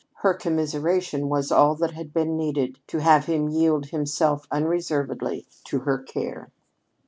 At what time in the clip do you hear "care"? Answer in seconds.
5.99-6.49